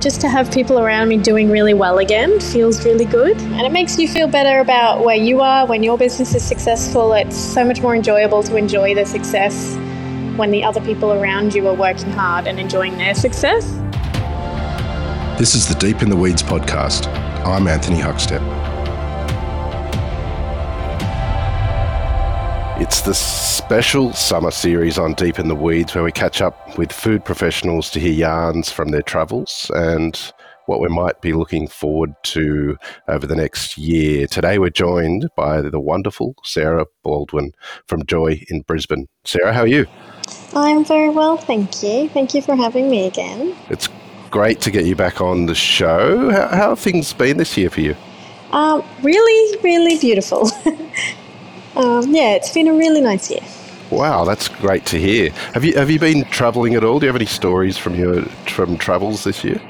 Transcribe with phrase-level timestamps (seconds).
[0.00, 3.36] just to have people around me doing really well again feels really good.
[3.38, 7.12] And it makes you feel better about where you are when your business is successful.
[7.14, 9.76] It's so much more enjoyable to enjoy the success
[10.36, 13.72] when the other people around you are working hard and enjoying their success.
[15.38, 17.06] This is the Deep in the Weeds podcast.
[17.44, 18.55] I'm Anthony Huckstep.
[22.78, 26.92] It's the special summer series on Deep in the Weeds where we catch up with
[26.92, 30.14] food professionals to hear yarns from their travels and
[30.66, 32.76] what we might be looking forward to
[33.08, 34.26] over the next year.
[34.26, 37.52] Today we're joined by the wonderful Sarah Baldwin
[37.86, 39.08] from Joy in Brisbane.
[39.24, 39.86] Sarah, how are you?
[40.54, 42.10] I'm very well, thank you.
[42.10, 43.56] Thank you for having me again.
[43.70, 43.88] It's
[44.30, 46.30] great to get you back on the show.
[46.30, 47.96] How, how have things been this year for you?
[48.52, 50.50] Um, really, really beautiful.
[51.76, 53.42] um, yeah, it's been a really nice year.
[53.90, 55.30] Wow, that's great to hear.
[55.54, 56.98] Have you have you been travelling at all?
[56.98, 59.60] Do you have any stories from your from travels this year?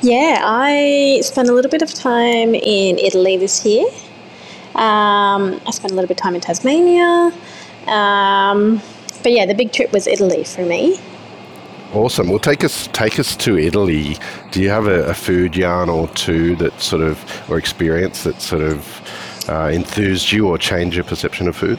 [0.00, 3.86] Yeah, I spent a little bit of time in Italy this year.
[4.74, 7.32] Um, I spent a little bit of time in Tasmania.
[7.86, 8.82] Um,
[9.22, 10.98] but yeah, the big trip was Italy for me.
[11.92, 12.30] Awesome.
[12.30, 14.16] Well, take us take us to Italy.
[14.50, 18.40] Do you have a, a food yarn or two that sort of or experience that
[18.40, 18.82] sort of
[19.48, 21.78] uh, enthused you or changed your perception of food?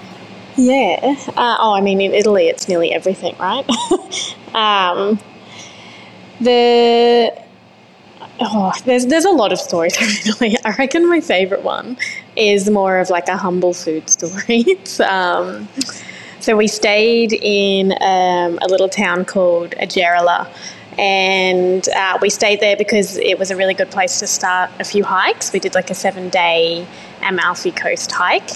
[0.56, 1.00] Yeah.
[1.36, 3.68] Uh, oh, I mean, in Italy, it's nearly everything, right?
[4.54, 5.20] um,
[6.40, 7.34] the
[8.40, 9.96] oh, there's there's a lot of stories.
[10.42, 11.98] I reckon my favorite one
[12.36, 14.66] is more of like a humble food story.
[15.08, 15.68] um,
[16.40, 20.48] so we stayed in um, a little town called Agerola.
[20.98, 24.84] And uh, we stayed there because it was a really good place to start a
[24.84, 25.52] few hikes.
[25.54, 26.88] We did like a seven day
[27.22, 28.52] Amalfi Coast hike.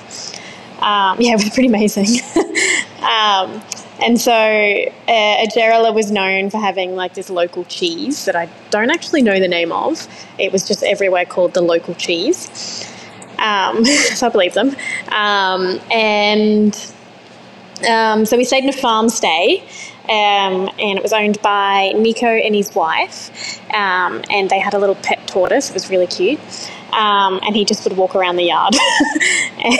[0.81, 2.21] Um, yeah, it was pretty amazing.
[3.01, 3.61] um,
[3.99, 9.23] and so uh, was known for having like this local cheese that I don't actually
[9.23, 10.07] know the name of.
[10.37, 12.85] It was just everywhere called the local cheese.
[13.39, 14.75] Um, so I believe them.
[15.09, 16.93] Um, and
[17.89, 19.63] um, so we stayed in a farm stay.
[20.09, 24.79] Um, and it was owned by Nico and his wife, um, and they had a
[24.79, 25.69] little pet tortoise.
[25.69, 26.39] It was really cute,
[26.93, 28.73] um, and he just would walk around the yard,
[29.57, 29.75] and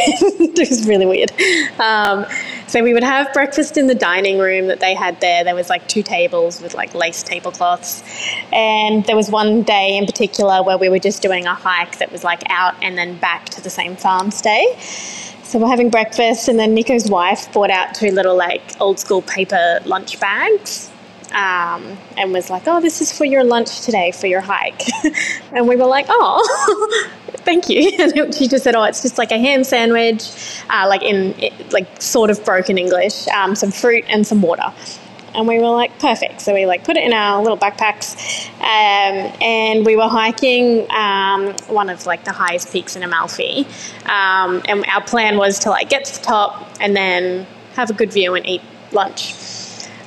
[0.57, 1.31] it was really weird.
[1.79, 2.25] Um,
[2.67, 5.45] so we would have breakfast in the dining room that they had there.
[5.45, 8.03] There was like two tables with like lace tablecloths,
[8.51, 12.11] and there was one day in particular where we were just doing a hike that
[12.11, 14.77] was like out and then back to the same farm stay.
[15.47, 19.21] So we're having breakfast, and then Nico's wife brought out two little like old school
[19.21, 20.91] paper lunch bags.
[21.31, 24.81] Um, and was like, "Oh, this is for your lunch today for your hike,"
[25.53, 27.05] and we were like, "Oh,
[27.45, 30.31] thank you." And she just said, "Oh, it's just like a ham sandwich,
[30.69, 31.33] uh, like in
[31.71, 34.73] like sort of broken English, um, some fruit and some water."
[35.37, 39.31] And we were like perfect so we like put it in our little backpacks um,
[39.39, 43.67] and we were hiking um, one of like the highest peaks in amalfi
[44.05, 47.45] um, and our plan was to like get to the top and then
[47.75, 48.61] have a good view and eat
[48.91, 49.35] lunch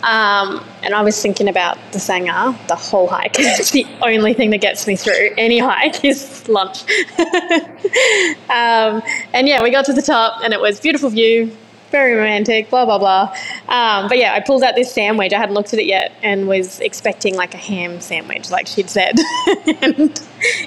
[0.03, 3.35] um, and I was thinking about the sanga the whole hike.
[3.39, 6.83] it's the only thing that gets me through any hike is lunch.
[8.49, 9.03] um,
[9.33, 11.55] and yeah, we got to the top and it was beautiful view,
[11.91, 13.37] very romantic, blah, blah, blah.
[13.71, 15.33] Um, but yeah, I pulled out this sandwich.
[15.33, 18.91] I hadn't looked at it yet and was expecting like a ham sandwich, like she'd
[18.91, 19.17] said.
[19.81, 20.21] and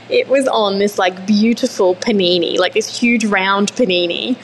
[0.09, 4.37] it was on this like beautiful panini, like this huge round panini.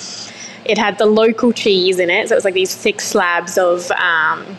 [0.65, 2.27] It had the local cheese in it.
[2.27, 4.57] So it was like these thick slabs of, um,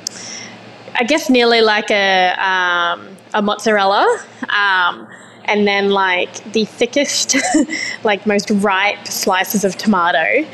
[0.94, 4.24] I guess, nearly like a, um, a mozzarella.
[4.48, 5.06] Um,
[5.44, 7.36] and then like the thickest,
[8.04, 10.46] like most ripe slices of tomato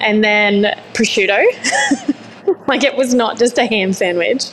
[0.00, 1.44] and then prosciutto.
[2.68, 4.44] like it was not just a ham sandwich.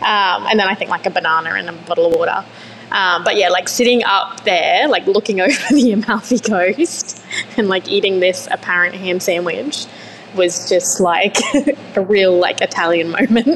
[0.00, 2.44] Um, and then I think like a banana and a bottle of water.
[2.90, 7.24] Um, but yeah, like sitting up there, like looking over the Amalfi Coast
[7.56, 9.86] and like eating this apparent ham sandwich
[10.34, 11.36] was just like
[11.96, 13.46] a real like Italian moment.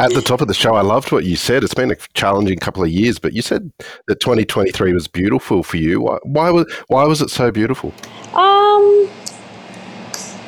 [0.00, 1.62] At the top of the show, I loved what you said.
[1.62, 3.72] It's been a challenging couple of years, but you said
[4.06, 6.00] that 2023 was beautiful for you.
[6.00, 7.92] Why, why was why was it so beautiful?
[8.34, 9.08] Um,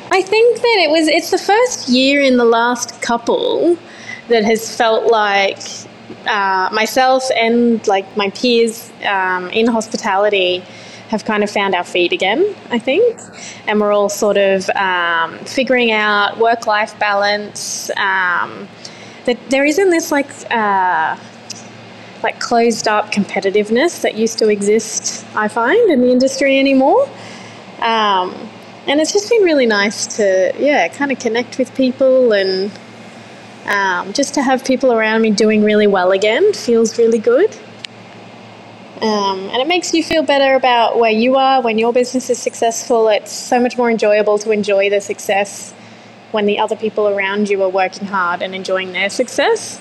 [0.09, 3.77] I think that it was, it's the first year in the last couple
[4.29, 5.59] that has felt like
[6.25, 10.59] uh, myself and like my peers um, in hospitality
[11.09, 13.19] have kind of found our feet again, I think.
[13.65, 17.89] And we're all sort of um, figuring out work life balance.
[17.97, 18.67] Um,
[19.25, 21.17] that there isn't this like, uh,
[22.23, 27.09] like closed up competitiveness that used to exist, I find, in the industry anymore.
[27.79, 28.49] Um,
[28.87, 32.71] and it's just been really nice to yeah kind of connect with people and
[33.65, 37.55] um, just to have people around me doing really well again feels really good
[39.01, 42.39] Um, and it makes you feel better about where you are when your business is
[42.39, 43.09] successful.
[43.09, 45.73] It's so much more enjoyable to enjoy the success
[46.31, 49.79] when the other people around you are working hard and enjoying their success.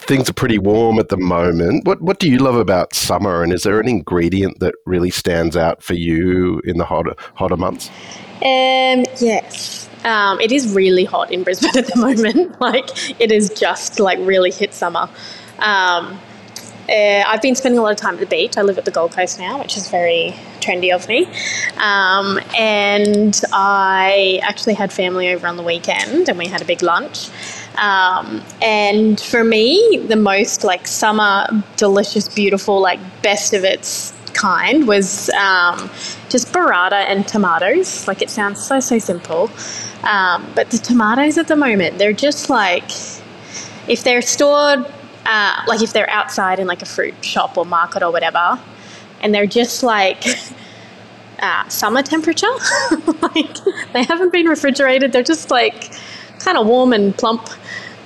[0.00, 1.86] Things are pretty warm at the moment.
[1.86, 3.42] What what do you love about summer?
[3.42, 7.56] And is there an ingredient that really stands out for you in the hotter hotter
[7.56, 7.90] months?
[8.42, 9.88] Um, yes.
[10.04, 12.60] Um, it is really hot in Brisbane at the moment.
[12.60, 15.08] like it is just like really hit summer.
[15.58, 16.18] Um,
[16.88, 18.56] uh, I've been spending a lot of time at the beach.
[18.58, 21.26] I live at the Gold Coast now, which is very trendy of me.
[21.76, 26.82] Um, and I actually had family over on the weekend, and we had a big
[26.82, 27.30] lunch.
[27.76, 31.46] Um, and for me, the most like summer,
[31.76, 34.12] delicious, beautiful, like best of its
[34.42, 35.88] kind was um,
[36.28, 38.08] just burrata and tomatoes.
[38.08, 39.50] Like it sounds so so simple,
[40.02, 42.90] um, but the tomatoes at the moment they're just like
[43.88, 44.84] if they're stored
[45.26, 48.60] uh, like if they're outside in like a fruit shop or market or whatever,
[49.20, 50.24] and they're just like
[51.38, 52.52] uh, summer temperature,
[53.22, 53.56] like
[53.92, 55.12] they haven't been refrigerated.
[55.12, 55.92] They're just like
[56.40, 57.48] kind of warm and plump.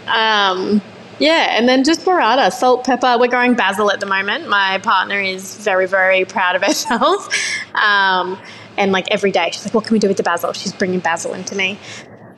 [0.08, 0.82] Um,
[1.18, 3.16] yeah, and then just burrata, salt, pepper.
[3.18, 4.48] We're growing basil at the moment.
[4.48, 7.28] My partner is very, very proud of herself.
[7.74, 8.38] Um,
[8.76, 11.00] and like every day, she's like, "What can we do with the basil?" She's bringing
[11.00, 11.78] basil into me.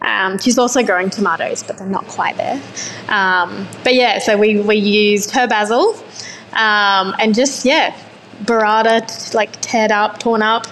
[0.01, 2.61] Um, she's also growing tomatoes, but they're not quite there.
[3.09, 5.95] Um, but yeah, so we, we used her basil
[6.53, 7.97] um, and just, yeah,
[8.45, 10.67] burrata, like teared up, torn up,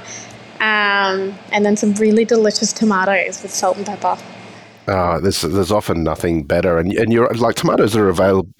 [0.60, 4.16] um, and then some really delicious tomatoes with salt and pepper.
[4.86, 8.52] Uh, there's there's often nothing better, and and you're like tomatoes are available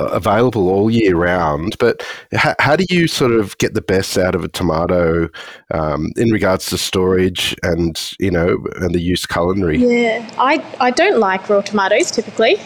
[0.00, 1.76] uh, available all year round.
[1.78, 2.02] But
[2.32, 5.28] how, how do you sort of get the best out of a tomato
[5.72, 9.78] um, in regards to storage and you know and the use culinary?
[9.78, 12.56] Yeah, I I don't like raw tomatoes typically.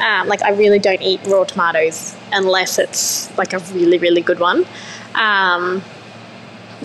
[0.00, 4.40] Um, like I really don't eat raw tomatoes unless it's like a really really good
[4.40, 4.64] one.
[5.14, 5.82] Um,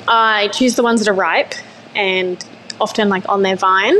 [0.07, 1.53] I choose the ones that are ripe
[1.95, 2.43] and
[2.79, 3.95] often like on their vine.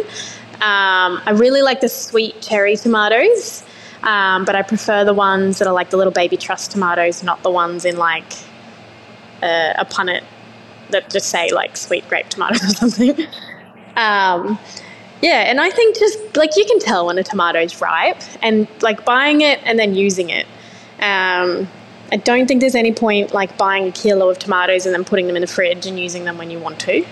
[0.56, 3.64] Um, I really like the sweet cherry tomatoes,
[4.04, 7.44] um, but I prefer the ones that are like the little baby truss tomatoes, not
[7.44, 8.34] the ones in like
[9.44, 10.24] a, a punnet
[10.92, 13.28] that just say like sweet grape tomatoes or something.
[13.96, 14.60] Um,
[15.22, 18.68] yeah, and I think just like you can tell when a tomato is ripe, and
[18.82, 20.46] like buying it and then using it.
[21.00, 21.68] Um,
[22.12, 25.28] I don't think there's any point like buying a kilo of tomatoes and then putting
[25.28, 27.06] them in the fridge and using them when you want to.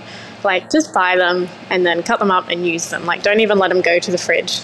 [0.44, 3.06] Like, just buy them and then cut them up and use them.
[3.06, 4.62] Like, don't even let them go to the fridge.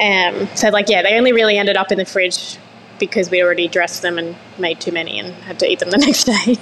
[0.00, 2.58] Um, so, like, yeah, they only really ended up in the fridge
[2.98, 5.98] because we already dressed them and made too many and had to eat them the
[6.06, 6.54] next day.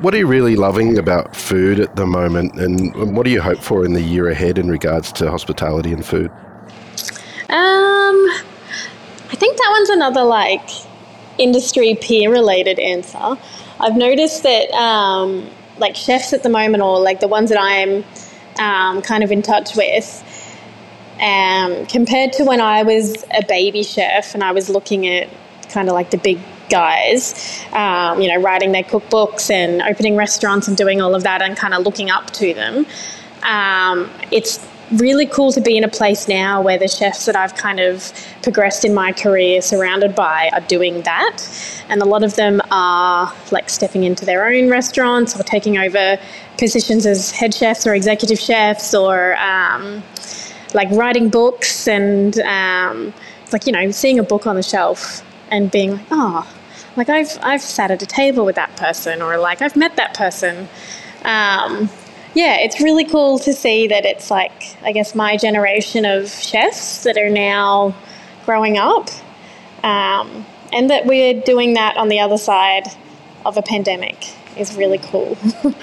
[0.00, 3.58] what are you really loving about food at the moment, and what do you hope
[3.58, 6.30] for in the year ahead in regards to hospitality and food?
[7.50, 8.30] Um,
[9.30, 10.68] I think that one's another like
[11.38, 13.36] industry peer related answer.
[13.80, 18.04] I've noticed that um, like chefs at the moment, or like the ones that I'm
[18.58, 20.22] um, kind of in touch with,
[21.20, 25.28] um, compared to when I was a baby chef and I was looking at
[25.68, 26.38] kind of like the big
[26.70, 31.42] guys, um, you know, writing their cookbooks and opening restaurants and doing all of that
[31.42, 32.86] and kind of looking up to them.
[33.42, 37.54] Um, it's really cool to be in a place now where the chefs that I've
[37.56, 41.42] kind of progressed in my career surrounded by are doing that.
[41.88, 46.18] And a lot of them are like stepping into their own restaurants or taking over
[46.58, 50.02] positions as head chefs or executive chefs or um,
[50.74, 53.12] like writing books and um,
[53.52, 56.50] like, you know, seeing a book on the shelf and being like, oh,
[56.96, 60.14] like I've, I've sat at a table with that person or like I've met that
[60.14, 60.68] person.
[61.24, 61.88] Um,
[62.34, 67.04] yeah, it's really cool to see that it's like, I guess, my generation of chefs
[67.04, 67.94] that are now
[68.44, 69.08] growing up,
[69.82, 72.88] um, and that we're doing that on the other side
[73.46, 74.26] of a pandemic
[74.56, 75.38] is really cool.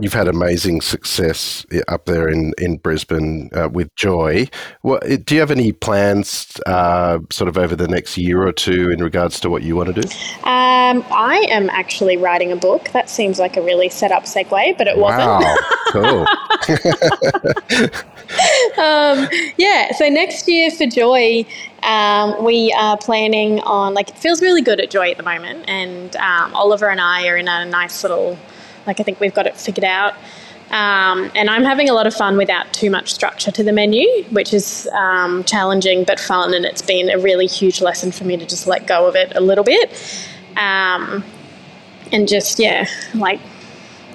[0.00, 4.46] you've had amazing success up there in in Brisbane uh, with Joy.
[4.82, 8.90] What, do you have any plans, uh, sort of over the next year or two,
[8.90, 10.08] in regards to what you want to do?
[10.44, 12.90] Um, I am actually writing a book.
[12.92, 15.40] That seems like a really set up segue, but it wow.
[15.40, 15.58] wasn't.
[15.90, 16.26] cool.
[18.78, 19.92] um, yeah.
[19.92, 21.44] So next year for Joy.
[21.82, 25.64] Um, we are planning on like it feels really good at Joy at the moment,
[25.68, 28.36] and um, Oliver and I are in a nice little
[28.86, 30.14] like I think we've got it figured out.
[30.70, 34.06] Um, and I'm having a lot of fun without too much structure to the menu,
[34.30, 36.52] which is um, challenging but fun.
[36.52, 39.32] And it's been a really huge lesson for me to just let go of it
[39.34, 39.90] a little bit.
[40.56, 41.24] Um,
[42.12, 43.40] and just, yeah, like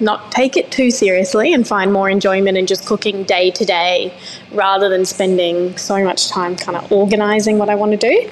[0.00, 4.12] not take it too seriously and find more enjoyment in just cooking day to day
[4.52, 8.30] rather than spending so much time kind of organizing what I want to do.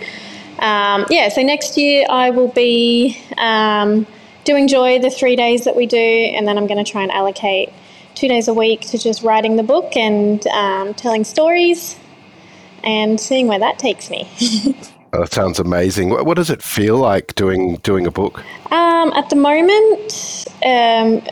[0.59, 4.07] Um, yeah, so next year I will be um,
[4.45, 7.12] do enjoy the three days that we do, and then I'm going to try and
[7.12, 7.73] allocate
[8.14, 11.99] two days a week to just writing the book and um, telling stories
[12.85, 14.28] and seeing where that takes me.
[15.14, 16.09] Oh, that sounds amazing.
[16.09, 18.42] What, what, does it feel like doing doing a book?
[18.73, 21.23] Um, at the moment, um,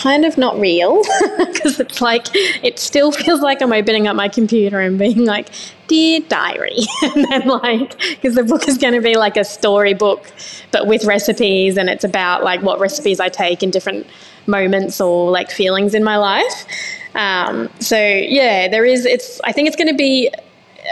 [0.00, 1.02] kind of not real
[1.38, 5.48] because it's like it still feels like I'm opening up my computer and being like,
[5.88, 10.32] "Dear diary," and then like because the book is going to be like a storybook,
[10.72, 14.06] but with recipes, and it's about like what recipes I take in different
[14.46, 16.66] moments or like feelings in my life.
[17.14, 19.04] Um, so yeah, there is.
[19.04, 19.40] It's.
[19.44, 20.30] I think it's going to be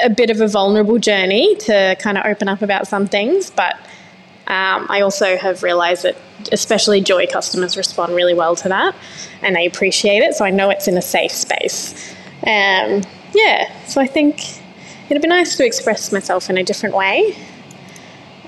[0.05, 3.77] a bit of a vulnerable journey to kind of open up about some things, but
[4.49, 6.17] um, I also have realized that
[6.53, 8.97] especially Joy customers respond really well to that
[9.43, 10.35] and they appreciate it.
[10.35, 12.15] So I know it's in a safe space.
[12.47, 13.03] Um,
[13.35, 14.41] yeah, so I think
[15.11, 17.37] it'd be nice to express myself in a different way.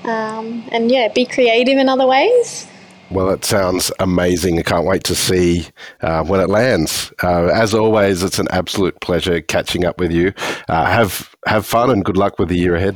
[0.03, 2.67] Um, and yeah, be creative in other ways.
[3.11, 4.57] Well, it sounds amazing.
[4.57, 5.67] I can't wait to see
[6.01, 7.11] uh, when it lands.
[7.21, 10.33] Uh, as always, it's an absolute pleasure catching up with you.
[10.67, 12.95] Uh, have have fun and good luck with the year ahead.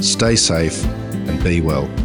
[0.00, 1.99] Stay safe and be well.